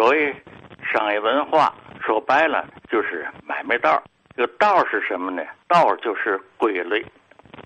[0.00, 0.34] 所谓
[0.82, 4.02] 商业文化，说白了就是买卖道。
[4.34, 5.42] 这个道是什么呢？
[5.68, 7.04] 道就是规律。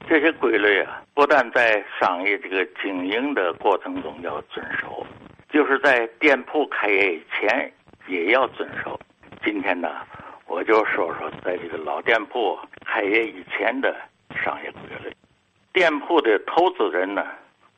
[0.09, 5.07] 这些规律啊，不但在商业这个经营的过程中要遵守，
[5.49, 7.73] 就是在店铺开业以前
[8.09, 8.99] 也要遵守。
[9.45, 9.89] 今天呢，
[10.49, 13.95] 我就说说在这个老店铺开业以前的
[14.43, 15.15] 商业规律。
[15.73, 17.25] 店铺的投资人呢，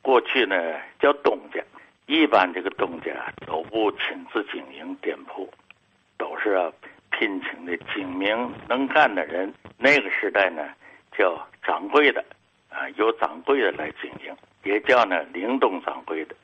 [0.01, 0.55] 过去呢
[0.99, 1.61] 叫东家，
[2.07, 3.11] 一般这个东家
[3.45, 5.47] 都不亲自经营店铺，
[6.17, 6.59] 都是
[7.11, 9.53] 聘请的精明能干的人。
[9.77, 10.67] 那个时代呢。
[11.17, 12.23] 叫掌柜的，
[12.69, 16.35] 啊，由掌柜的来经营，也叫呢灵动掌柜的。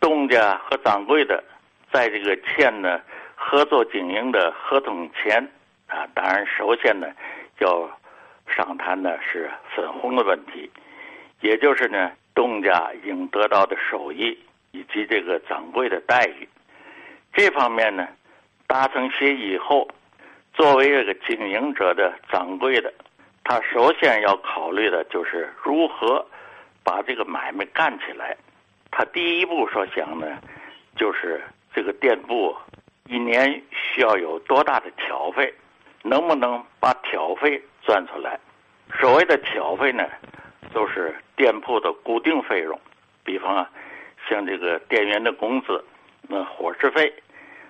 [0.00, 1.44] 东家和掌柜的
[1.92, 3.00] 在这个签呢
[3.36, 5.40] 合作经营的合同前，
[5.86, 7.06] 啊，当然首先呢
[7.60, 7.88] 要
[8.48, 10.68] 商谈的是分红的问题，
[11.40, 14.36] 也就是呢东家应得到的收益
[14.72, 16.48] 以及这个掌柜的待遇。
[17.32, 18.08] 这方面呢
[18.66, 19.88] 达成协议以后，
[20.54, 22.92] 作为这个经营者的掌柜的。
[23.44, 26.26] 他首先要考虑的就是如何
[26.84, 28.36] 把这个买卖干起来。
[28.90, 30.38] 他第一步所想呢，
[30.96, 31.42] 就是
[31.74, 32.54] 这个店铺
[33.06, 35.54] 一年需要有多大的挑费，
[36.02, 38.38] 能不能把挑费赚出来？
[39.00, 40.06] 所谓的挑费呢，
[40.74, 42.78] 都是店铺的固定费用，
[43.24, 43.70] 比方啊，
[44.28, 45.82] 像这个店员的工资、
[46.22, 47.12] 那伙食费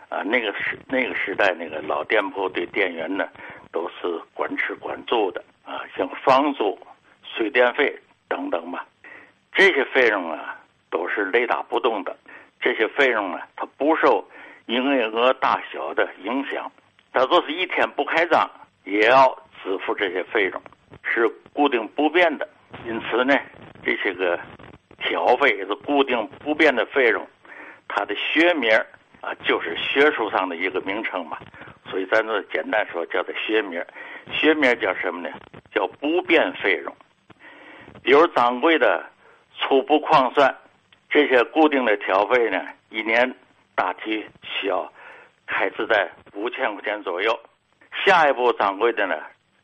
[0.08, 3.28] 啊，那个时那个时代那个老店铺对店员呢
[3.70, 5.42] 都是管吃管住的。
[5.64, 6.78] 啊，像房租、
[7.22, 7.94] 水电费
[8.26, 8.86] 等等吧，
[9.52, 10.56] 这些费用啊
[10.90, 12.16] 都是雷打不动的。
[12.58, 14.26] 这些费用呢，它不受
[14.66, 16.72] 营业额大小的影响。
[17.12, 18.50] 它就是一天不开张，
[18.84, 19.28] 也要
[19.62, 20.62] 支付这些费用，
[21.02, 22.48] 是固定不变的。
[22.86, 23.38] 因此呢，
[23.84, 24.40] 这些个
[25.08, 27.26] 挑费是固定不变的费用，
[27.88, 28.70] 它的学名
[29.22, 31.38] 啊就是学术上的一个名称嘛。
[31.90, 33.82] 所以咱这简单说，叫做学名。
[34.30, 35.34] 学名叫什么呢？
[35.72, 36.94] 叫不变费用，
[38.02, 39.02] 比如掌柜的
[39.58, 40.54] 初步矿算，
[41.08, 42.60] 这些固定的挑费呢，
[42.90, 43.34] 一年
[43.74, 44.92] 大体需要
[45.46, 47.38] 开支在五千块钱左右。
[48.04, 49.16] 下一步掌柜的呢，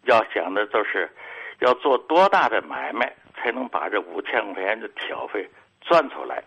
[0.05, 1.11] 要想的就是
[1.59, 3.13] 要做多大的买卖，
[3.45, 5.47] 才能把这五千块钱的挑费
[5.83, 6.43] 赚出来。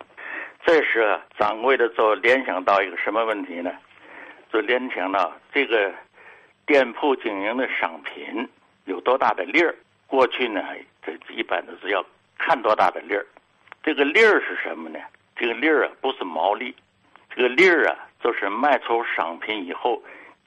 [0.66, 3.72] 这时啊掌柜的就联想到一个什么问题呢？
[4.52, 5.94] 就联想到这个
[6.66, 8.50] 店铺经营的商品。
[8.86, 9.76] 有多大的利儿？
[10.08, 10.64] 过去呢，
[11.04, 12.04] 这一般都是要
[12.40, 13.24] 看多大的利儿。
[13.84, 14.98] 这个利儿是什么呢？
[15.36, 16.74] 这个利儿啊，不是毛利，
[17.30, 20.02] 这个利儿啊，就是卖出商品以后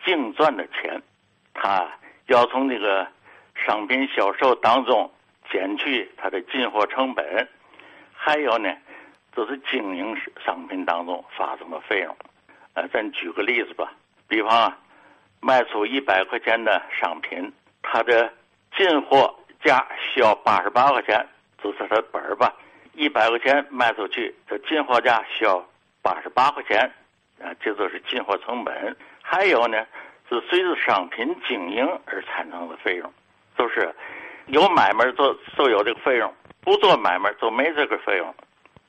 [0.05, 1.01] 净赚的钱。
[1.55, 1.87] 他
[2.27, 3.07] 要从这个
[3.55, 5.09] 商品销售当中
[5.51, 7.49] 减去它的进货成本，
[8.13, 8.73] 还有呢，
[9.35, 12.17] 就是经营商品当中发生的费用。
[12.75, 13.93] 呃，咱举个例子吧，
[14.29, 14.79] 比方啊，
[15.41, 17.53] 卖出一百块钱的商品。
[17.83, 18.33] 它的
[18.77, 19.35] 进货
[19.65, 21.27] 价需要八十八块钱，
[21.63, 22.55] 这是它本儿吧？
[22.93, 25.67] 一百块钱卖出去，这进货价需要
[26.03, 26.79] 八十八块钱，
[27.43, 28.97] 啊，这就是进货成本。
[29.23, 29.85] 还有呢，
[30.29, 33.13] 是随着商品经营而产生的费用，
[33.57, 33.93] 就是
[34.51, 38.35] 有买卖做就有这个费用，不做买卖就没这个费用。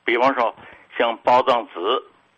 [0.04, 0.54] 比方说，
[0.98, 1.80] 像包装纸、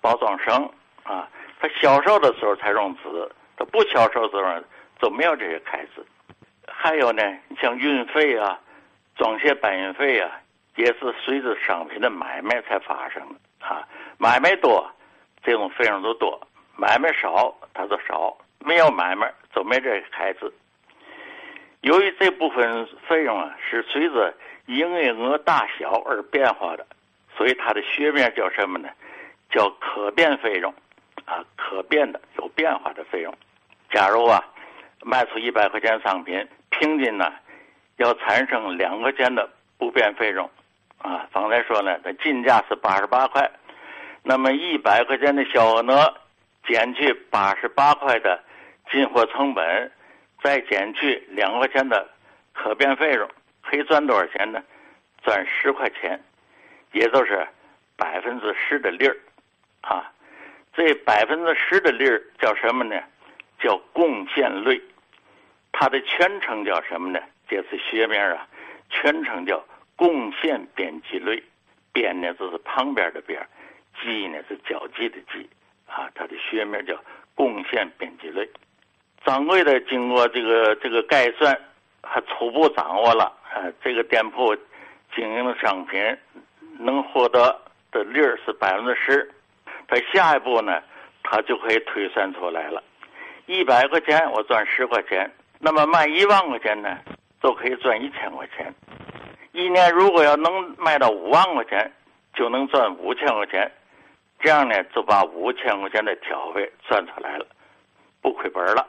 [0.01, 0.71] 包装绳
[1.03, 3.03] 啊，它销售的时候才用纸，
[3.57, 4.63] 它不销售的时候
[5.01, 6.05] 就没有这些开支。
[6.67, 7.23] 还有呢，
[7.61, 8.59] 像运费啊、
[9.17, 10.31] 装卸搬运费啊，
[10.77, 13.87] 也是随着商品的买卖才发生的啊。
[14.19, 14.87] 买卖多，
[15.43, 16.39] 这种费用就多；
[16.77, 18.37] 买卖少，它就少。
[18.59, 20.53] 没有买卖，就没这些开支。
[21.85, 24.35] 由于这部分费用啊是随着
[24.67, 26.87] 营业额大小而变化的，
[27.37, 28.89] 所以它的学名叫什么呢？
[29.51, 30.73] 叫可变费用
[31.27, 33.33] 啊，可变的、有变化的费用。
[33.91, 34.43] 假如啊，
[35.03, 36.47] 卖出一百块钱商品。
[36.71, 37.33] 平均呢，
[37.99, 40.51] 要产生两块钱的不变费用，
[40.99, 43.49] 啊，方才说呢，它进价是八十八块，
[44.25, 46.15] 那么一百块钱的销货额
[46.67, 48.43] 减去八十八块的
[48.91, 49.93] 进货成本，
[50.45, 52.07] 再减去两块钱的
[52.53, 53.27] 可变费用，
[53.63, 54.63] 可以赚多少钱呢？
[55.23, 56.23] 赚十块钱，
[56.93, 57.49] 也就是
[57.97, 59.17] 百分之十的利儿，
[59.81, 60.13] 啊，
[60.75, 63.03] 这百分之十的利儿叫什么呢？
[63.59, 64.79] 叫贡献率。
[65.73, 67.19] 它的全称叫什么呢？
[67.49, 68.47] 这是学名啊，
[68.91, 69.65] 全称叫
[69.97, 71.43] 贡献边际率。
[71.91, 73.41] 边呢就是旁边的边，
[74.03, 75.49] 际呢是交际的际，
[75.87, 77.03] 啊，它的学名叫
[77.35, 78.47] 贡献边际率。
[79.25, 81.59] 掌柜的经过这个这个概算，
[82.03, 84.55] 还初步掌握了啊，这个店铺
[85.15, 86.01] 经营的商品
[86.79, 87.59] 能获得
[87.91, 89.31] 的利儿是百分之十。
[89.89, 90.83] 他下一步呢，
[91.23, 92.83] 他就可以推算出来了。
[93.47, 96.99] 一百块钱我赚十块钱，那么卖一万块钱呢，
[97.43, 98.75] 就可以赚一千块钱。
[99.53, 101.91] 一年如果要能卖到五万块钱，
[102.35, 103.71] 就能赚五千块钱。
[104.41, 107.47] 这样呢，就把五千块钱的挑费赚出来了，
[108.21, 108.87] 不亏本了。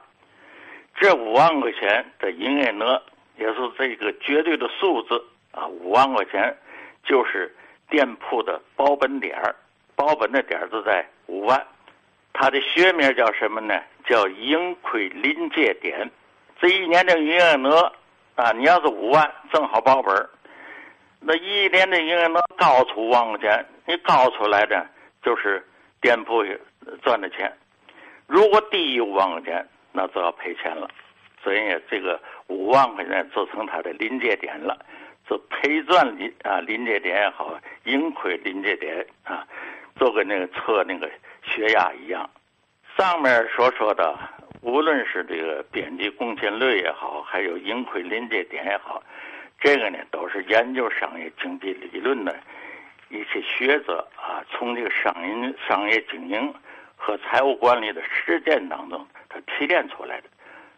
[0.96, 3.02] 这五万块钱的营业额
[3.38, 5.22] 也是这个绝对的数字
[5.52, 6.56] 啊，五万块钱
[7.04, 7.54] 就是
[7.90, 9.56] 店铺的保本点儿，
[9.96, 11.66] 保本的点儿就在五万。
[12.34, 13.80] 它的学名叫什么呢？
[14.08, 16.10] 叫盈亏临界点。
[16.60, 17.92] 这一年的营业额
[18.36, 20.30] 啊，你要是五万，正好保本
[21.20, 24.86] 那一年的营业额高出五万块钱，你高出来的
[25.24, 25.66] 就是
[26.02, 26.44] 店铺
[27.04, 27.52] 赚的钱。
[28.28, 30.90] 如果低于五万块钱，那就要赔钱了。
[31.42, 31.60] 所以
[31.90, 34.78] 这个五万块钱做成它的临界点了，
[35.28, 39.48] 做赔赚临啊临界点也好，盈亏临界点啊，
[39.96, 41.10] 做个那个测那个。
[41.48, 42.28] 血压一样，
[42.98, 44.18] 上面所说的，
[44.62, 49.04] 无论是这个边际贡献率也好，还有盈亏临界点也好，
[49.60, 52.36] 这个呢都是研究商业经济理论的
[53.10, 56.52] 一些学者啊，从这个商业商业经营
[56.96, 59.06] 和财务管理的实践当中，
[59.42, 60.28] 提炼出来的，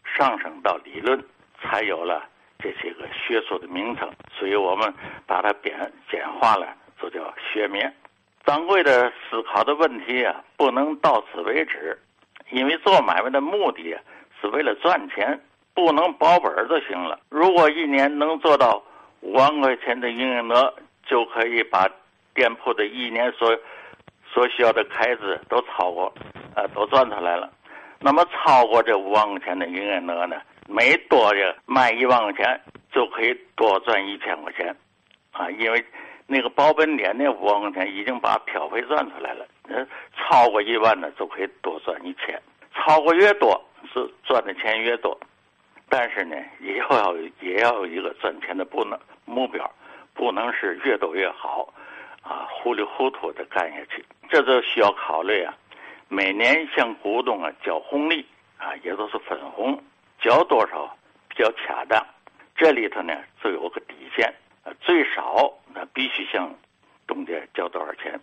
[0.04, 1.24] 上升到理论，
[1.62, 2.24] 才有了
[2.59, 4.09] 这些个学术的名称。
[4.31, 4.94] 所以我们
[5.25, 6.68] 把它简简化了，
[7.01, 7.81] 就叫学名。
[8.45, 11.98] 掌柜的思考的问题啊，不能到此为止，
[12.51, 14.01] 因为做买卖的目的啊
[14.39, 15.39] 是为了赚钱，
[15.74, 17.19] 不能保本就行了。
[17.30, 18.81] 如果一年能做到
[19.19, 20.74] 五万块钱的营业额，
[21.06, 21.89] 就可以把
[22.33, 23.54] 店铺的一年所
[24.31, 26.13] 所需要的开支都超过，
[26.56, 27.51] 呃，都赚出来了。
[28.07, 34.74] 那么超过这五万块钱的营业额呢，每多的卖一万块钱，就可以多赚一千块钱，
[35.33, 35.86] 啊，因为。
[36.30, 39.75] 那个保本点那五万块钱已经把票费赚出来了，那，
[40.18, 42.38] 超过一万呢就可以多赚一千，
[42.74, 43.57] 超过越多
[43.94, 45.18] 是赚的钱越多，
[45.88, 49.69] 但是呢也要也要有一个赚钱的不能目标，
[50.13, 51.74] 不能是越多越好，
[52.21, 55.54] 啊糊里糊涂的干下去，这就需要考虑啊，
[56.09, 58.25] 每年向股东啊交红利
[58.57, 59.81] 啊也都是分红，
[60.19, 62.06] 交多少比较恰当，
[62.56, 63.13] 这里头呢
[63.44, 64.33] 就有个底线
[64.63, 64.71] 啊。
[64.80, 66.54] 最少那必须向
[67.06, 68.19] 东家交多少钱？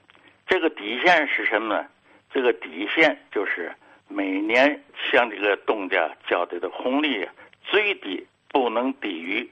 [0.46, 1.86] 这个底线是什么呢？
[2.30, 3.72] 这个底线就是
[4.08, 7.28] 每年向这个东家交的的红利
[7.62, 9.48] 最低不能低于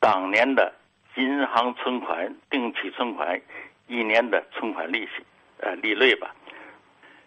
[0.00, 0.74] 当年的
[1.14, 3.40] 银行存款、定期存款
[3.86, 5.22] 一年的存款利息，
[5.58, 6.34] 呃，利率吧。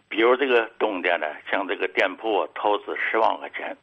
[0.10, 3.78] 比如这个东家呢，向这个店铺投资十万块钱，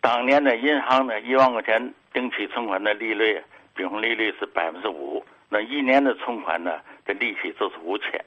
[0.00, 3.42] 当年的银行呢一万块钱定期存款的利率。
[3.76, 8.24] 平衡利率是百分之五，那一年的存款呢的利息就是五千，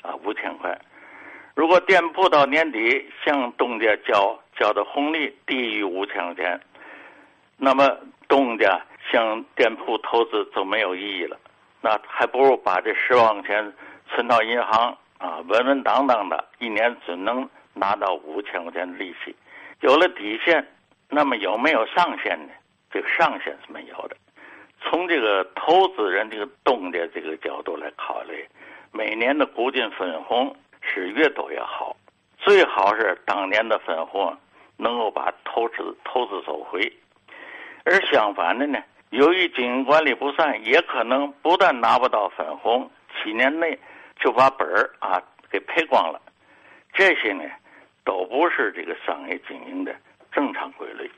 [0.00, 0.74] 啊五千块。
[1.54, 6.58] 如果店铺到年底向东家交交的红利低于五千块钱，
[7.58, 7.94] 那么
[8.28, 8.80] 东家
[9.12, 11.36] 向店铺投资就没有意义了。
[11.82, 13.72] 那还不如把这十万块钱
[14.08, 19.34] 存到银行啊，稳稳当当的，一年只能拿到五千块钱的利息。
[19.80, 20.66] 有了底线，
[21.08, 22.52] 那么有没有上限呢？
[22.90, 24.16] 这个上限是没有的。
[24.80, 28.46] 从这个投资人这个动的这个角度来考虑，
[28.92, 31.96] 每年的股金分红是越多越好，
[32.38, 34.34] 最好是当年的分红
[34.76, 36.80] 能够把投资投资收回。
[37.84, 38.78] 而相反的呢，
[39.10, 43.78] 由于经营管理不善，也可能不但拿不到分红，七年内
[44.18, 46.20] 就把本儿啊给赔光了。
[46.92, 47.44] 这些呢，
[48.04, 49.94] 都不是这个商业经营的
[50.32, 51.10] 正常规律，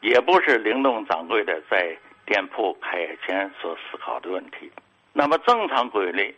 [0.00, 1.96] 也不是灵动掌柜的在。
[2.26, 4.70] 店铺开业前所思考的问题，
[5.12, 6.32] 那么正常规律，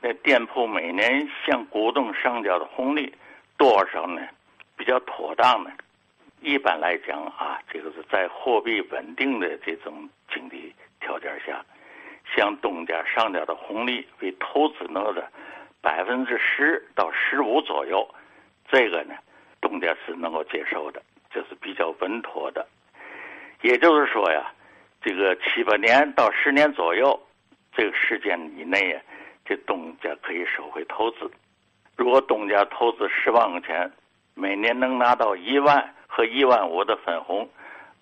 [0.00, 3.14] 那店铺每年向股东上交的红利
[3.58, 4.26] 多少呢？
[4.74, 5.70] 比较妥当呢？
[6.40, 11.62] 一般来讲啊，这个是在货币稳定的这种经济条件下，
[12.34, 15.30] 向东家上交的红利为投资额的
[15.84, 18.08] 百分之十到十五左右，
[18.66, 19.14] 这个呢，
[19.60, 22.66] 东家是能够接受的，这是比较稳妥的。
[23.60, 24.50] 也就是说呀。
[25.06, 27.20] 这个七八年到十年左右，
[27.76, 28.98] 这个时间以内呀，
[29.44, 31.30] 这东家可以收回投资。
[31.94, 33.92] 如果东家投资十万块钱，
[34.32, 37.46] 每年能拿到一万和一万五的分红，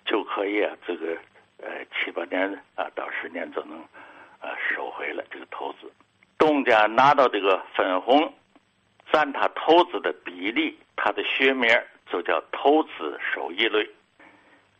[0.05, 1.17] 就可以啊，这个
[1.57, 3.77] 呃七八年啊到十年就能
[4.39, 5.91] 啊收回了这个投资。
[6.45, 8.33] 东家拿到这个分红，
[9.11, 11.69] 占他投资的比例，他的学名
[12.11, 13.89] 就叫投资收益率。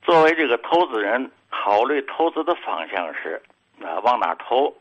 [0.02, 1.32] 作为这个投资人。
[1.56, 3.40] 考虑投资的方向是
[3.80, 4.76] 啊，往哪投？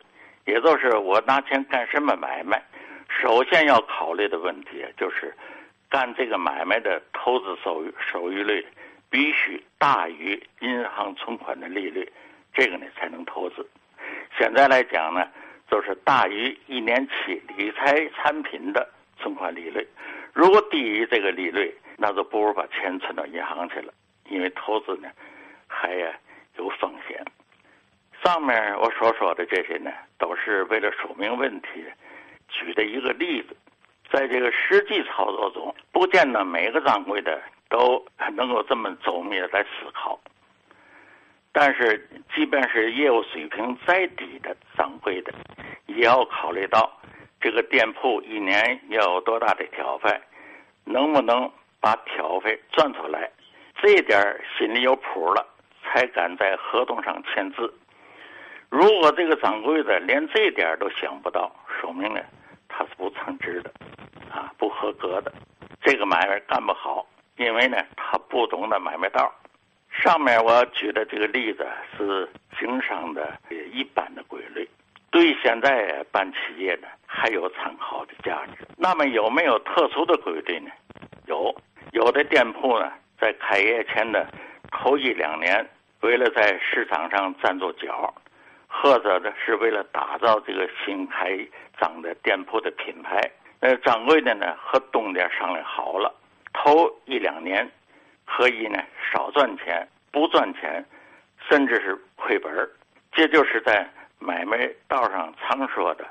[0.45, 2.61] 也就是我拿钱干什么买卖？
[3.07, 5.31] 首先要考虑的问题就是
[5.87, 8.65] 干这个买卖的投资收益收益率
[9.11, 12.11] 必须大于银行存款的利率，
[12.55, 13.65] 这个呢才能投资。
[14.35, 15.25] 现在来讲呢，
[15.73, 18.87] 就是大于一年期理财产品的
[19.17, 19.83] 存款利率。
[20.31, 23.91] 如果低于这个利率，那就不如把钱存到银行去了，
[24.29, 25.09] 因为投资呢
[25.65, 26.13] 还呀
[26.57, 27.25] 有风险。
[28.23, 29.89] 上面我所说的这些呢，
[30.19, 31.83] 都是为了说明问题
[32.49, 33.57] 举的一个例子。
[34.11, 40.19] 在这个实际操作中，不见得每个掌柜的都能够这么周密的来思考。
[41.55, 45.31] 但是，即便是业务水平再低的掌柜的，
[45.85, 46.91] 也要考虑到
[47.39, 50.09] 这个店铺一年要有多大的挑费，
[50.83, 53.29] 能不能把挑费赚出来，
[53.79, 54.19] 这点
[54.57, 55.45] 心里有谱了，
[55.83, 57.71] 才敢在合同上签字。
[58.69, 62.19] 如果这个掌柜的连这点都想不到，说明呢
[62.67, 63.71] 他是不称职的，
[64.31, 65.31] 啊，不合格的，
[65.83, 67.05] 这个买卖干不好，
[67.37, 69.31] 因为呢他不懂得买卖道。
[70.03, 72.27] 上面我举的这个例子是
[72.59, 73.39] 经商的
[73.71, 74.67] 一般的规律，
[75.09, 78.67] 对现在办企业呢还有参考的价值。
[78.75, 80.69] 那么有没有特殊的规律呢？
[81.27, 81.55] 有，
[81.93, 84.27] 有的店铺呢在开业前的
[84.71, 85.65] 头一两年，
[86.01, 88.13] 为了在市场上站住脚。
[88.75, 91.37] 或者呢，是为了打造这个新开
[91.79, 93.21] 张的店铺的品牌。
[93.61, 96.11] 那掌柜的呢和东家商量好了，
[96.53, 97.69] 头一两年
[98.25, 98.83] 可以呢
[99.13, 100.83] 少赚钱，不赚钱，
[101.47, 102.51] 甚至是亏本。
[103.11, 106.03] 这就是在买卖道上常说的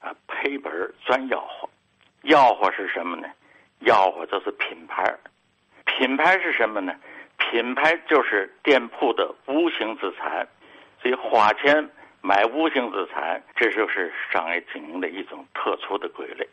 [0.00, 0.72] 啊，赔本
[1.04, 1.70] 赚吆喝。
[2.24, 3.28] 吆喝是什么呢？
[3.82, 5.14] 吆喝就是品牌。
[5.84, 6.92] 品牌是什么呢？
[7.38, 10.46] 品牌就是店铺的无形资产，
[11.00, 11.88] 所以花钱。
[12.20, 16.46] 买无形资产，这就是商业经营的一种特殊的规律。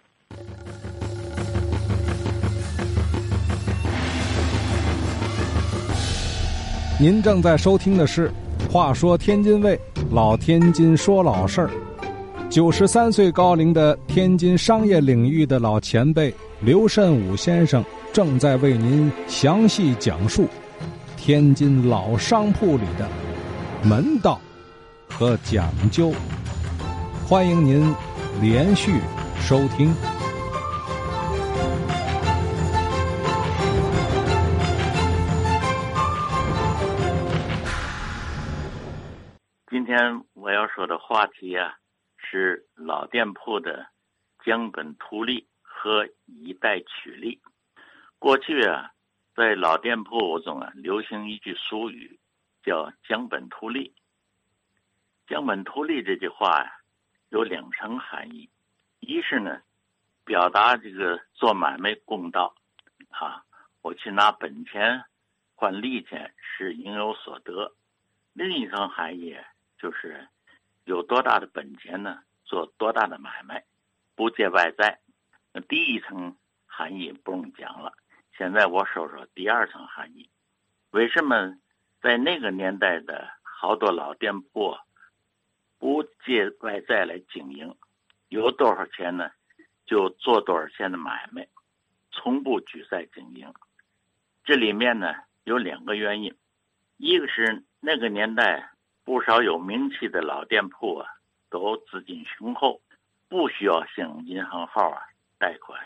[6.97, 8.31] 您正在收听的是
[8.71, 9.75] 《话说天津卫》，
[10.11, 11.69] 老天津说老事儿。
[12.49, 17.83] 九十三岁高龄的天津商业领域的老前辈刘慎武先生，
[18.13, 20.47] 正在为您详细讲述
[21.17, 23.09] 天津老商铺里的
[23.83, 24.39] 门道。
[25.09, 26.13] 和讲究，
[27.27, 27.93] 欢迎您
[28.41, 28.93] 连续
[29.41, 29.93] 收听。
[40.45, 41.75] 我要说的话题啊，
[42.17, 43.87] 是老店铺的
[44.43, 47.41] 江本图利和以代取利。
[48.19, 48.91] 过去啊，
[49.33, 52.19] 在老店铺中啊，流行一句俗语，
[52.61, 53.95] 叫“降本图利”。
[55.25, 56.71] 降本图利这句话呀，
[57.29, 58.47] 有两层含义：
[58.99, 59.63] 一是呢，
[60.25, 62.53] 表达这个做买卖公道，
[63.09, 63.43] 啊，
[63.81, 65.05] 我去拿本钱
[65.55, 67.73] 换利钱是应有所得；
[68.33, 69.35] 另一层含义
[69.79, 70.27] 就是
[70.85, 73.65] 有多大的本钱呢，做多大的买卖，
[74.15, 74.99] 不借外债。
[75.51, 77.93] 那第一层含义不用讲了，
[78.37, 80.29] 现在我说说第二层含义：
[80.91, 81.57] 为什么
[82.01, 84.77] 在那个年代的好多老店铺？
[85.77, 87.75] 不借外债来经营，
[88.29, 89.29] 有多少钱呢，
[89.85, 91.47] 就做多少钱的买卖，
[92.11, 93.53] 从不举债经营。
[94.45, 95.13] 这里面呢
[95.43, 96.33] 有两个原因，
[96.97, 98.71] 一个是那个年代
[99.05, 101.07] 不少有名气的老店铺啊，
[101.49, 102.81] 都资金雄厚，
[103.29, 105.03] 不需要向银行号啊
[105.37, 105.79] 贷款；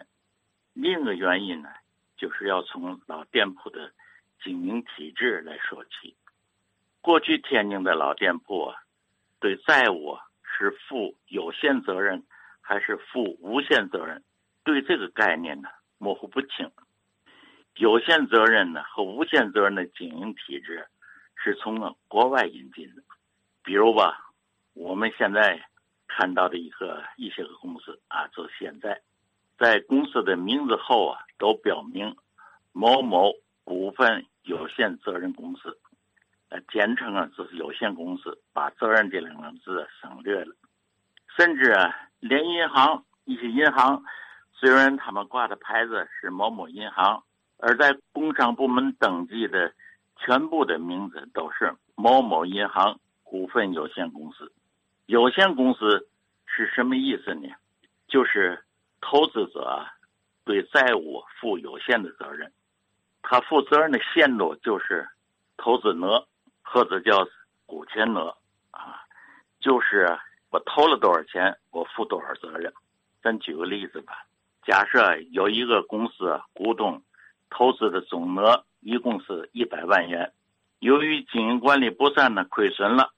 [0.74, 1.70] 另一个原因呢，
[2.18, 3.92] 就是要从老店铺的
[4.42, 6.16] 经营体制来说起。
[7.02, 8.82] 过去天津的老店铺啊。
[9.42, 12.22] 对债务啊是负有限责任
[12.60, 14.22] 还是负无限责任？
[14.66, 16.70] 对这个概念呢模糊不清。
[17.76, 20.86] 有限责任呢和无限责任的经营体制
[21.44, 23.02] 是从国外引进的。
[23.64, 24.32] 比如吧，
[24.74, 25.60] 我们现在
[26.08, 29.02] 看到的一个一些个公司啊，就现在
[29.58, 32.16] 在公司的名字后啊都标明
[32.72, 35.78] 某某股份有限责任公司。
[36.50, 40.56] 呃，简称啊，就是有限公司，把“责任”这两个字省略了。
[41.38, 44.04] 甚至啊，连银行一些银行，
[44.52, 47.24] 虽然他们挂的牌子是某某银行，
[47.58, 49.72] 而在工商部门登记的
[50.20, 54.52] 全部的名字都是某某银行股份有限公司。
[55.06, 56.08] 有限公司
[56.46, 57.50] 是什么意思呢？
[58.08, 58.64] 就是
[59.02, 59.86] 投资者
[60.44, 62.52] 对债务负有限的责任，
[63.22, 65.08] 他负责任的限度就是
[65.58, 66.26] 投资额。
[66.72, 67.28] 或者叫
[67.66, 68.38] 股权额
[68.70, 69.02] 啊，
[69.60, 70.20] 就是
[70.52, 72.72] 我投了多少钱，我负多少责任。
[73.24, 74.24] 咱举个例子吧，
[74.64, 77.02] 假设有一个公司股东
[77.50, 80.32] 投资的总额一共是一百万元，
[80.80, 83.12] 由于经营管理不善呢，亏损了，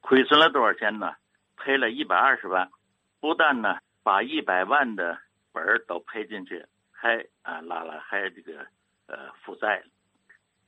[0.00, 1.14] 亏损了多少钱呢？
[1.56, 2.70] 赔了一百二十万，
[3.18, 5.18] 不但呢把一百万的
[5.52, 8.64] 本儿都赔进去，还啊拉了还这个
[9.06, 9.82] 呃负债。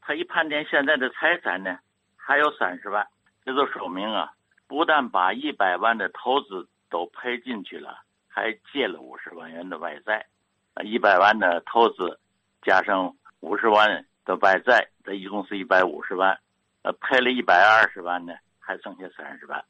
[0.00, 1.78] 他一盘点现在的财产呢，
[2.16, 3.06] 还有三十万，
[3.44, 4.32] 这就说明啊，
[4.66, 10.26] 不但把一百万的投资都赔进去了，还借了五十万元的外债。
[10.75, 12.18] 啊，一百万的投资
[12.62, 16.38] 加上五十万的外债，这一共是一百五十万。
[16.83, 19.64] 呃，赔了一百二十万呢，还剩下三十万。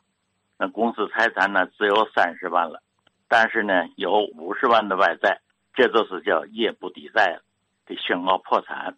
[0.58, 2.82] 那公司财产呢只有三十万了，
[3.28, 5.40] 但是呢有五十万的外债，
[5.74, 7.42] 这就是叫业不抵债了，
[7.86, 8.94] 得宣告破产，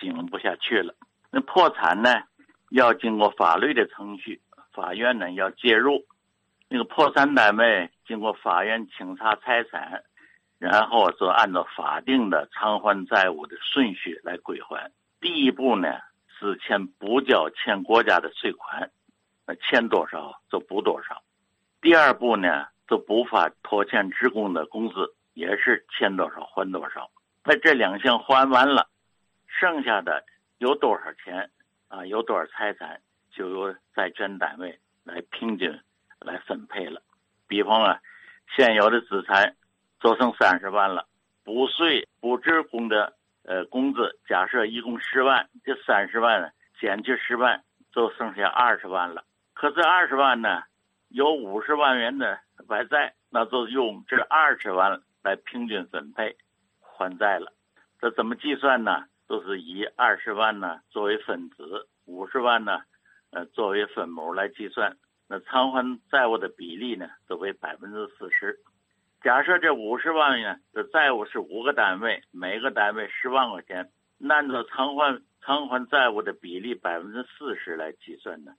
[0.00, 0.94] 经营不下去了。
[1.30, 2.22] 那破产呢
[2.70, 4.40] 要经过法律的程序，
[4.72, 6.04] 法院呢要介入。
[6.68, 10.02] 那个破产单位经过法院清查财产，
[10.62, 14.92] 然后就按照法定的偿还债务的顺序来归还。
[15.20, 15.98] 第一步呢
[16.38, 18.88] 是欠补交欠国家的税款。
[19.44, 21.20] 那欠多少就补多少，
[21.80, 27.10] 第二步呢，就补发拖欠职工的工资，也是欠多少还多少。
[27.42, 28.86] 那这两项还完了，
[29.48, 30.24] 剩下的
[30.58, 31.50] 有多少钱
[31.88, 32.06] 啊？
[32.06, 33.00] 有多少财产，
[33.32, 35.76] 就由债权单位来平均
[36.20, 37.02] 来分配了。
[37.48, 38.00] 比方啊，
[38.54, 39.56] 现有的资产
[40.02, 41.06] 就剩三十万了，
[41.44, 49.24] 补税补职工的呃工资，假设一共十万，这三十万减去十万，就剩下二十万了。
[49.54, 50.64] 可这二十万呢，
[51.08, 56.36] 有五十万元的外债，那就用这二十万来平均分配
[56.80, 57.52] 还债了。
[58.00, 59.04] 这怎么计算呢？
[59.28, 62.82] 都是以二十万呢作为分子，五十万呢，
[63.30, 64.96] 呃作为分母来计算。
[65.28, 68.58] 那偿还债务的比例呢，都为百分之四十。
[69.22, 73.88] 假设这五十万元的债务是五个单位，每个单位十万块钱，
[74.28, 78.52] 按照偿还偿还债务的比例百分之四十来计算呢？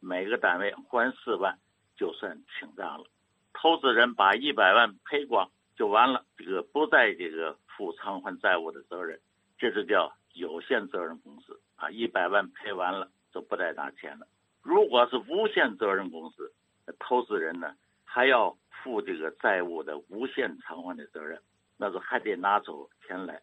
[0.00, 1.56] 每个单位还四万，
[1.96, 3.04] 就算清账了。
[3.52, 9.20] 投资人把一百万赔光就完了，这个不在这个负偿还债务的责任，
[9.56, 11.90] 这就叫有限责任公司啊。
[11.90, 14.26] 一百万赔完了就不再拿钱了。
[14.62, 16.52] 如果是无限责任公司，
[16.98, 21.40] 投资人呢还要负这个债务的无限偿还的责任，
[21.76, 23.40] 那就还得拿走钱来。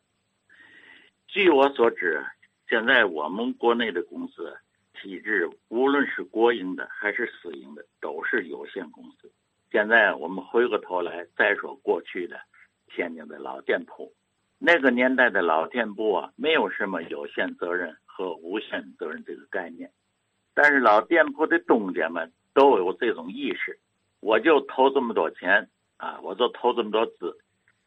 [1.28, 2.24] 据我所知，
[2.68, 4.56] 现在我们国内的公司。
[5.02, 9.30] 体制无论是国营的还是私营的，都是有限公司。
[9.70, 12.40] 现在我们回过头来再说过去的
[12.88, 14.14] 天津的老店铺，
[14.58, 19.92] 那个年代的老店铺啊，没有什么有限责任和无限责任这个概念。
[20.54, 23.78] 但是老店铺的东家们都有这种意识，
[24.26, 27.38] 我就投这么多钱啊，我就投这么多资，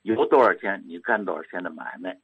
[0.02, 2.16] 有多少钱你干多少钱的买卖，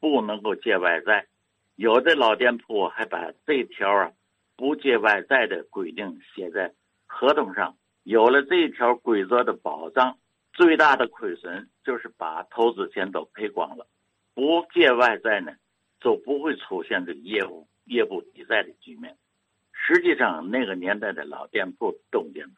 [0.00, 1.26] 不能够借外债。
[1.74, 4.12] 有的老店铺还把这条啊。
[4.56, 6.72] 不借外债的规定写在
[7.06, 10.16] 合同上，有了这条规则的保障，
[10.52, 13.84] 最大的亏损就是把投资钱都赔光了。
[14.32, 15.52] 不借外债呢，
[16.00, 19.16] 就不会出现这个业务业不抵债的局面。
[19.72, 22.54] 实际上，那个年代的老店铺东家们，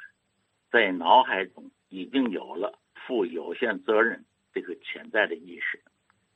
[0.70, 5.80] 在脑海中已经有了负有限责任这个潜在的意识，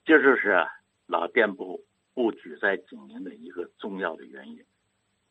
[0.04, 0.66] 这就是
[1.06, 4.64] 老店铺不举债经营的一个重要的原因。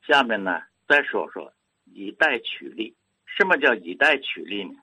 [0.06, 1.54] 下面呢，再说说
[1.86, 2.96] 以贷取利。
[3.26, 4.76] 什么叫以贷取利呢？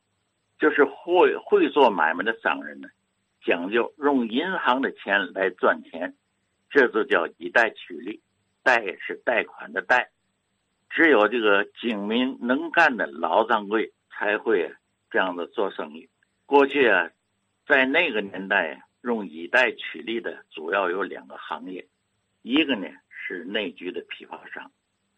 [0.58, 2.88] 就是会会做买卖的商人呢，
[3.44, 6.14] 讲究用银行的钱来赚钱，
[6.70, 8.22] 这就叫以贷取利。
[8.62, 10.10] 贷是贷款的贷，
[10.90, 14.72] 只有这个精明能干的老掌柜才会
[15.10, 16.08] 这样子做生意。
[16.46, 17.10] 过去啊，
[17.66, 21.86] 在那个年代，用以贷取利的主要有两个行业，
[22.42, 24.70] 一个呢是内局的批发商。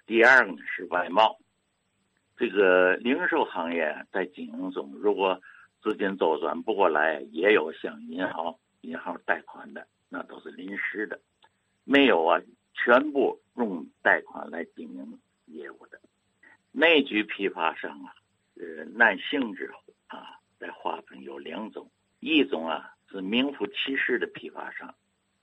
[0.07, 1.39] 第二个呢是外贸，
[2.37, 5.41] 这个零售行业在经营中，如果
[5.83, 11.21] 资金周转不过来，也有向银行银行贷款的，那都是临时的，
[11.85, 12.41] 没有啊，
[12.75, 16.01] 全部用贷款来经营业务的。
[16.73, 18.15] 内局批发商啊，
[18.59, 19.73] 呃，按性质
[20.09, 21.91] 啊在划分有两种，
[22.21, 24.95] 一种啊是名副其实的批发商，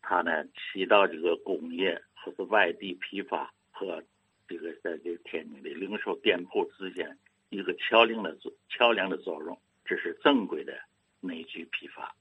[0.01, 4.03] 他呢起到这个工业或是外地批发和
[4.47, 7.17] 这个在这个天津的零售店铺之间
[7.49, 10.77] 一个桥梁的作桥梁的作用，这是正规的
[11.21, 12.13] 内居批发。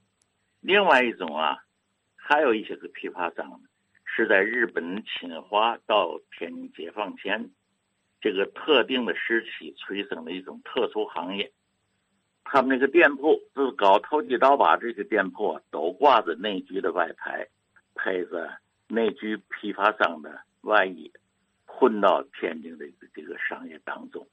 [0.61, 1.59] 另外一种啊，
[2.14, 3.61] 还有一些个批发商
[4.04, 7.50] 是在日本侵华到天津解放前
[8.24, 11.52] 这个特定的时期催生的一种特殊行业。
[12.42, 17.46] 他们那个店铺，就是搞投机倒把这些店铺，都挂着内局的外牌，
[17.94, 18.50] 配着
[18.88, 21.12] 内局批发商的外衣，
[21.66, 24.26] 混到天津的这个商业当中。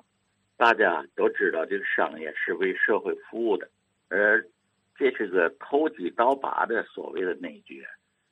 [0.55, 3.69] 大家都知道，这个商业是为社会服务的，
[4.07, 4.47] 而
[4.95, 7.85] 这是个投机倒把的所谓的内局，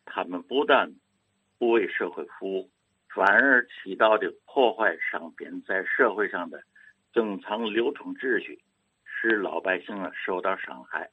[0.06, 0.90] 他们不但
[1.58, 2.70] 不为社会服务，
[3.14, 6.64] 反而起到的破坏商品在社会上的
[7.12, 8.60] 正常流通秩序。
[9.22, 11.10] 使老百姓啊受到伤害，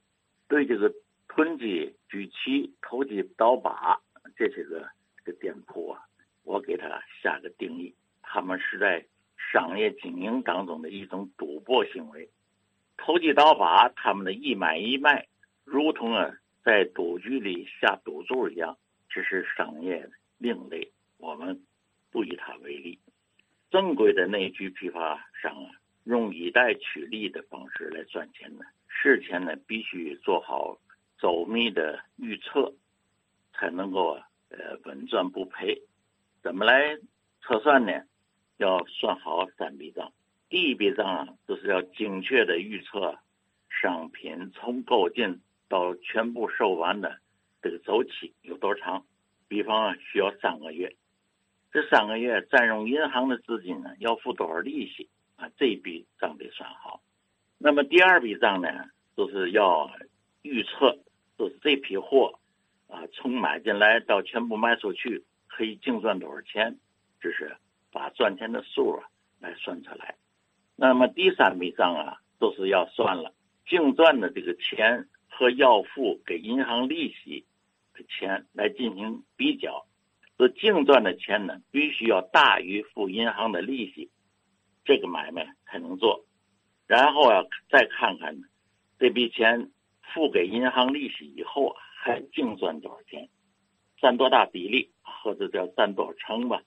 [0.46, 0.94] 对这个
[1.26, 4.00] 囤积居奇、投机倒把
[4.36, 6.00] 这些个这个店铺啊，
[6.44, 9.04] 我给他下个定义：他们是在
[9.36, 12.30] 商业经营当中的一种赌博行为。
[12.96, 15.26] 投机倒把，他们的一买一卖，
[15.64, 16.32] 如同啊
[16.62, 18.78] 在赌局里下赌注一样，
[19.08, 21.60] 这是商业另类，我们
[22.16, 22.98] 不以它为例。
[23.70, 25.70] 正规的内局批发商啊。
[26.04, 28.64] 用以贷取利的方式来赚钱呢？
[28.86, 30.78] 事前呢必须做好
[31.18, 32.72] 周密的预测，
[33.52, 34.12] 才能够
[34.48, 35.82] 呃稳赚不赔。
[36.42, 36.96] 怎么来
[37.42, 37.92] 测算呢？
[38.56, 40.12] 要算好三笔账。
[40.48, 43.18] 第一笔账啊，就是要精确的预测
[43.68, 47.18] 商品从购进到全部售完的
[47.60, 49.04] 这个周期有多长。
[49.48, 50.94] 比方，需要三个月，
[51.76, 55.10] 这三个月占用银行的资金呢，要付多少利息？
[55.36, 57.02] 啊，这一笔账得算好。
[57.58, 59.90] 那么第二笔账呢，就是要
[60.40, 60.98] 预测，
[61.36, 62.38] 就是这批货
[62.88, 66.78] 啊，从买进来到全部卖出去，可以净赚多少钱？
[67.20, 67.54] 就是
[67.92, 69.04] 把赚钱的数啊
[69.38, 70.14] 来算出来。
[70.76, 73.34] 那么第三笔账啊，都是要算了
[73.68, 77.44] 净赚的这个钱和要付给银行利息
[77.92, 79.84] 的钱来进行比较。
[80.38, 84.10] 这净赚的钱呢，必须要大于付银行的利息。
[84.84, 86.24] 这个买卖才能做，
[86.86, 88.46] 然后啊，再看看呢
[89.00, 89.72] 这笔钱
[90.14, 93.28] 付给银行利息以后啊，还净赚多少钱，
[94.00, 96.62] 占多大比例，或者叫占多少成吧，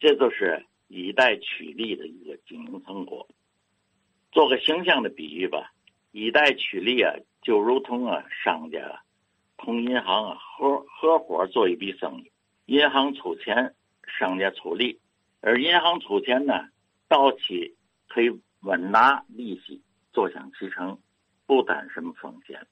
[0.00, 3.28] 这就是以贷取利的一个经营成果。
[4.32, 5.70] 做个形象的比喻吧，
[6.10, 9.02] 以贷取利啊，就如同啊，商家
[9.56, 12.32] 同银行啊合合伙做一笔生意，
[12.66, 13.74] 银行出钱，
[14.18, 15.00] 商家出力，
[15.40, 16.52] 而银行出钱呢。
[17.08, 17.76] 到期
[18.08, 19.80] 可以稳拿利息，
[20.12, 20.98] 坐享其成，
[21.46, 22.66] 不担什么风险。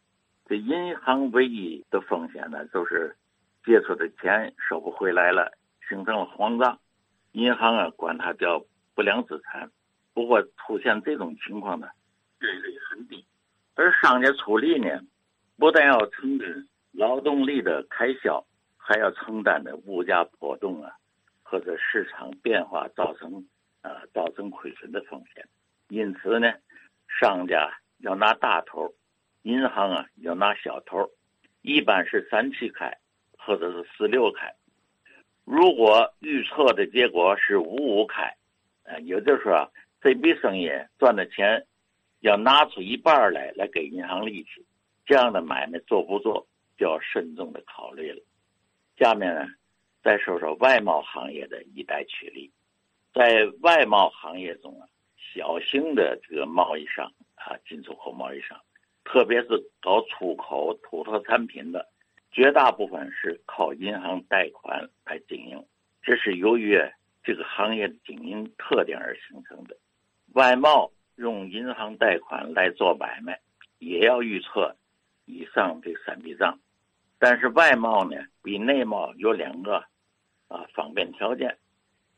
[0.46, 3.16] 这银行唯一的风险呢，就是
[3.64, 5.52] 借出的钱收不回来了，
[5.88, 6.80] 形成了黄账，
[7.30, 8.64] 银行啊管它叫
[8.96, 9.70] 不良资产。
[10.12, 11.86] 不过出现这种情况呢，
[12.40, 13.24] 概率很低。
[13.76, 15.00] 而商家出力呢，
[15.56, 18.44] 不但要承担劳动力的开销，
[18.86, 20.92] 还要承担的物价波动啊，
[21.42, 23.46] 或者市场变化造成。
[23.84, 25.46] 啊，造成亏损的风险，
[25.90, 26.54] 因此呢，
[27.20, 28.94] 商家要拿大头，
[29.42, 31.10] 银行啊要拿小头，
[31.60, 32.96] 一般是三七开，
[33.36, 34.54] 或者是四六开。
[35.44, 38.34] 如果预测的结果是五五开，
[38.84, 39.70] 啊，也就是说
[40.00, 41.66] 这笔生意赚的钱
[42.20, 44.64] 要拿出一半来来给银行利息，
[45.04, 46.46] 这样的买卖做不做
[46.78, 48.22] 就要慎重的考虑了。
[48.96, 49.46] 下面呢，
[50.02, 52.50] 再说说外贸行业的一带取利。
[53.12, 58.60] 在外贸行业中啊，小型的这个贸易商啊，进出口贸易商，
[59.04, 59.48] 特别是
[59.80, 61.88] 搞出口土特产品的，
[62.32, 65.64] 绝大部分是靠银行贷款来经营。
[66.02, 66.78] 这是由于
[67.22, 69.76] 这个行业的经营特点而形成的。
[70.34, 73.40] 外贸用银行贷款来做买卖，
[73.78, 74.76] 也要预测
[75.24, 76.58] 以上这三笔账。
[77.26, 79.76] 但是外贸呢，比内贸有两个
[80.48, 81.56] 啊方便条件。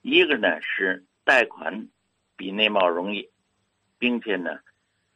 [0.03, 1.87] 一个呢是贷款
[2.37, 3.31] 比内贸容易，
[4.01, 4.59] 并且呢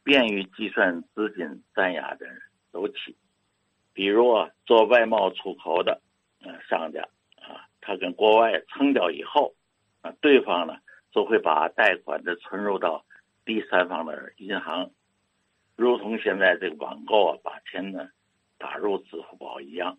[0.01, 2.25] 便于计算资金占压的
[2.71, 3.17] 周期。
[3.91, 6.01] 比如啊，做外贸出口的
[6.39, 7.01] 啊商家
[7.35, 9.53] 啊，他跟国外成交以后
[9.99, 10.77] 啊，对方呢
[11.11, 13.03] 就会把贷款的存入到
[13.43, 14.89] 第三方的银行，
[15.75, 18.07] 如同现在这个网购啊，把钱呢
[18.61, 19.97] 打入支付宝一样，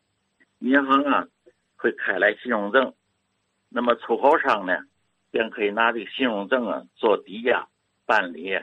[0.60, 1.26] 银行啊
[1.74, 2.94] 会开来信用证。
[3.68, 4.78] 那么出口商呢，
[5.32, 7.66] 便可以拿这个信用证啊做抵押
[8.06, 8.56] 办理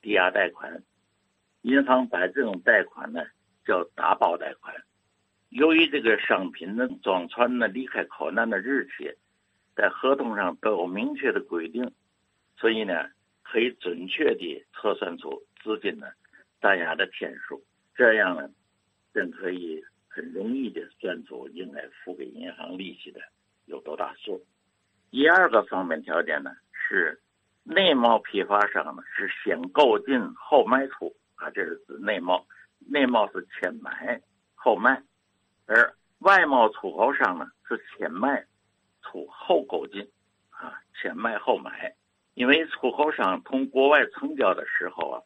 [0.00, 0.84] 抵押贷款，
[1.62, 3.24] 银行把这种贷款呢
[3.66, 4.72] 叫打包贷款。
[5.48, 9.12] 由于这个商品的装船呢离开口岸的日期
[9.74, 11.90] 在合同上都有明确的规定，
[12.56, 13.10] 所以呢
[13.42, 16.06] 可以准确地测算出资金呢
[16.60, 17.64] 占押的天数，
[17.96, 18.48] 这样呢
[19.12, 23.20] 便可以很容易的算出应该付给银行利息的。
[23.66, 24.44] 有多大数？
[25.10, 27.20] 第二个方面条件呢是
[27.62, 32.46] 内贸批发商呢是先购进后卖出，啊，这是指内贸。
[32.88, 34.20] 内贸是先买
[34.54, 35.02] 后卖，
[35.66, 38.44] 而外贸出口商呢是先卖
[39.02, 40.10] 出后购进，
[40.50, 41.94] 啊，先卖后买。
[42.34, 45.22] 因为出口商同国外成交的时候啊，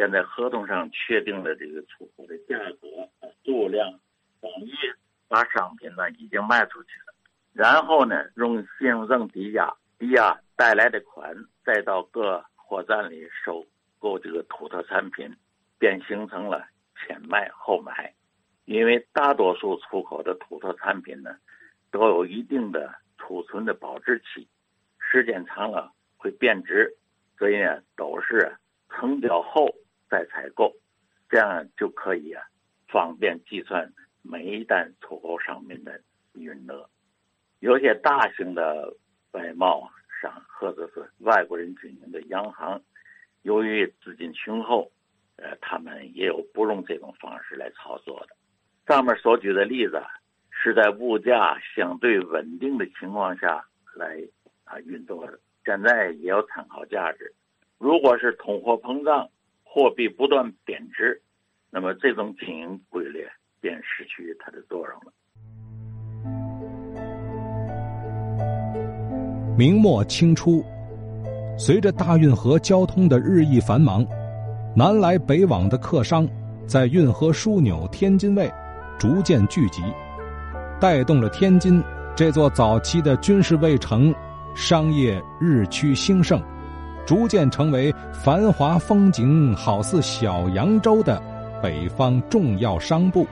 [0.00, 2.88] 现在合同上确定了这个出口的价格、
[3.44, 3.86] 数量、
[4.40, 4.72] 等于
[5.28, 7.12] 把商品呢已经卖出去了，
[7.52, 13.62] 然后呢用信用证抵押，抵押带来的款再到各货站里收
[13.98, 15.30] 购这个土特产品，
[15.78, 16.66] 便形成了
[17.06, 18.14] 先卖后买。
[18.64, 21.36] 因为大多数出口的土特产品呢，
[21.90, 24.48] 都有一定的储存的保质期，
[24.98, 25.92] 时间长了。
[26.16, 26.96] 会变质，
[27.38, 28.54] 所以呢，都是
[28.90, 29.74] 成交后
[30.10, 30.74] 再采购，
[31.28, 32.42] 这样就可以啊，
[32.88, 33.90] 方便计算
[34.22, 36.00] 每一单出口商品的
[36.32, 36.90] 运额。
[37.60, 38.92] 有些大型的
[39.32, 39.88] 外贸
[40.20, 42.82] 商或者是外国人经营的洋行，
[43.42, 44.90] 由于资金雄厚，
[45.36, 48.34] 呃，他们也有不用这种方式来操作的。
[48.86, 50.02] 上面所举的例子
[50.50, 54.20] 是在物价相对稳定的情况下来
[54.64, 55.38] 啊运作的。
[55.64, 57.32] 现在也有参考价值。
[57.78, 59.28] 如果是通货膨胀，
[59.72, 61.22] 货币不断贬值，
[61.70, 63.24] 那么这种经营规律
[63.60, 65.12] 便失去它的作用了。
[69.56, 70.64] 明末清初，
[71.56, 74.04] 随着大运河交通的日益繁忙，
[74.74, 76.28] 南来北往的客商
[76.66, 78.50] 在运河枢纽天津卫
[78.98, 79.82] 逐渐聚集，
[80.80, 81.80] 带动了天津
[82.16, 84.12] 这座早期的军事卫城。
[84.52, 86.42] 商业日趋兴盛，
[87.06, 91.22] 逐渐成为繁华风景好似小扬州的
[91.62, 93.26] 北方重要商埠。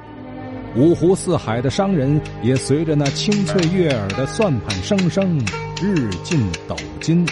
[0.77, 5.39] 五湖四海的商人也随着那清脆悦耳的算盘声声
[5.83, 7.27] 日进斗金。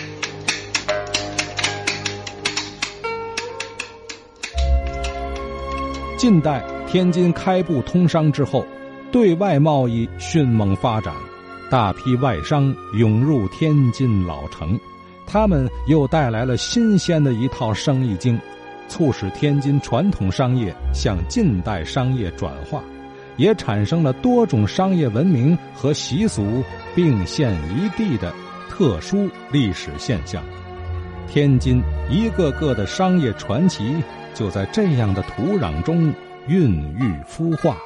[6.17, 8.65] 近代天津开埠通商之后，
[9.13, 11.13] 对外贸易迅猛发展。
[11.71, 14.79] 大批外商涌入天津老城，
[15.27, 18.39] 他们又带来了新鲜的一套生意经，
[18.89, 22.83] 促使天津传统商业向近代商业转化，
[23.37, 26.63] 也产生了多种商业文明和习俗
[26.95, 28.33] 并现一地的
[28.71, 30.43] 特殊历史现象。
[31.29, 33.97] 天津一个个的商业传奇
[34.33, 36.15] 就在这样的土壤中
[36.47, 37.77] 孕育孵化。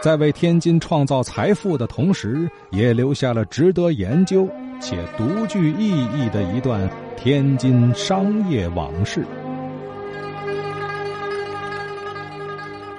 [0.00, 4.48] 在为天津创造财富的同时，也留下了值得研究
[4.80, 9.24] 且独具意义的一段天津商业往事。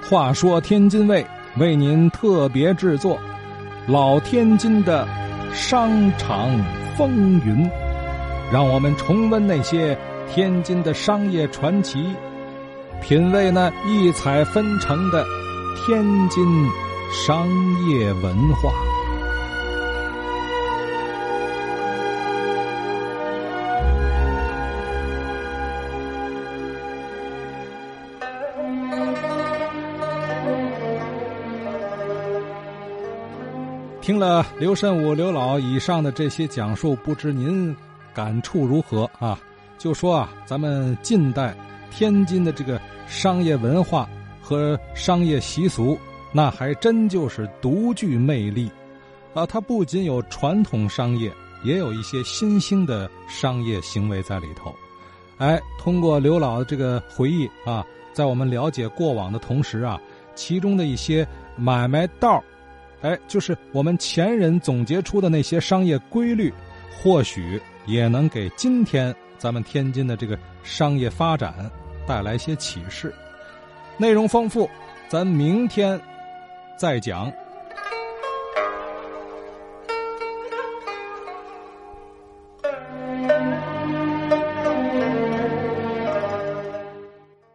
[0.08, 3.16] 话说天津卫为您特别制作
[3.92, 5.06] 《老天津的
[5.52, 6.48] 商场
[6.96, 7.64] 风云》，
[8.52, 9.96] 让我们重温那些
[10.32, 12.14] 天津的商业传奇，
[13.02, 15.24] 品味那异彩纷呈的
[15.86, 16.44] 天津。
[17.10, 17.48] 商
[17.88, 18.70] 业文化。
[34.08, 37.76] 听了刘慎武刘老以上的这些讲述，不知您
[38.14, 39.38] 感触如何啊？
[39.76, 41.54] 就说啊，咱们近代
[41.90, 44.08] 天津的这个商业文化
[44.40, 45.98] 和商业习俗。
[46.32, 48.70] 那还真就是独具魅力，
[49.34, 51.30] 啊，它不仅有传统商业，
[51.62, 54.74] 也有一些新兴的商业行为在里头。
[55.36, 60.00] 哎，通过刘老的这个回忆啊，在我们了解过往的同时啊，
[60.34, 62.42] 其中的一些买卖道
[63.02, 66.52] 哎，就是我们前人总结出的那些商业规律，
[66.90, 71.70] 或许也能给今天咱们天津的这个商业发展
[72.06, 73.14] 带来些启示。
[73.96, 74.68] 内容丰富，
[75.08, 76.00] 咱明天。
[76.76, 77.32] 再讲。